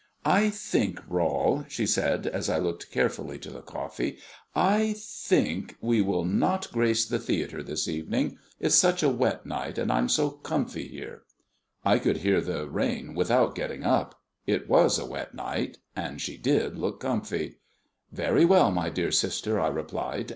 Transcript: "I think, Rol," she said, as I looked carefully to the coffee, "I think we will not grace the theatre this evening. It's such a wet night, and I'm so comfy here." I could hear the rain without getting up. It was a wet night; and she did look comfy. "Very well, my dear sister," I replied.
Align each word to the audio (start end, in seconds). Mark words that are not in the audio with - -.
"I 0.25 0.49
think, 0.49 0.99
Rol," 1.07 1.63
she 1.69 1.85
said, 1.85 2.25
as 2.25 2.49
I 2.49 2.57
looked 2.57 2.89
carefully 2.89 3.37
to 3.37 3.51
the 3.51 3.61
coffee, 3.61 4.17
"I 4.55 4.95
think 4.97 5.77
we 5.79 6.01
will 6.01 6.25
not 6.25 6.71
grace 6.71 7.05
the 7.05 7.19
theatre 7.19 7.61
this 7.61 7.87
evening. 7.87 8.39
It's 8.59 8.73
such 8.73 9.03
a 9.03 9.09
wet 9.09 9.45
night, 9.45 9.77
and 9.77 9.91
I'm 9.91 10.09
so 10.09 10.31
comfy 10.31 10.87
here." 10.87 11.21
I 11.85 11.99
could 11.99 12.17
hear 12.17 12.41
the 12.41 12.67
rain 12.67 13.13
without 13.13 13.53
getting 13.53 13.83
up. 13.83 14.19
It 14.47 14.67
was 14.67 14.97
a 14.97 15.05
wet 15.05 15.35
night; 15.35 15.77
and 15.95 16.19
she 16.19 16.35
did 16.35 16.79
look 16.79 16.99
comfy. 17.01 17.57
"Very 18.11 18.43
well, 18.43 18.71
my 18.71 18.89
dear 18.89 19.11
sister," 19.11 19.59
I 19.59 19.67
replied. 19.67 20.29